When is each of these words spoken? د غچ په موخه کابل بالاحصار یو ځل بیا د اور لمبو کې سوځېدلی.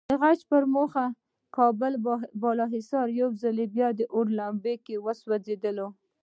د 0.09 0.13
غچ 0.21 0.39
په 0.49 0.57
موخه 0.75 1.05
کابل 1.57 1.93
بالاحصار 2.41 3.07
یو 3.21 3.29
ځل 3.41 3.57
بیا 3.75 3.89
د 3.99 4.01
اور 4.15 4.25
لمبو 4.37 4.73
کې 4.85 4.95
سوځېدلی. 5.21 5.87